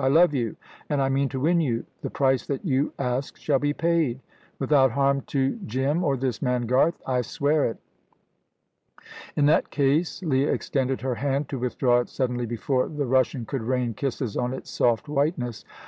[0.00, 0.54] "I love you,
[0.90, 1.84] and I mean to win you.
[2.02, 4.20] The price that you ask shall be paid."
[4.60, 7.78] "Without harm to Jim or this man Garth?" "I swear it."
[9.34, 13.62] "In that case" Leah extended her hand, to withdraw it suddenly before the Russian could
[13.64, 15.64] rain kisses on its soft whiteness.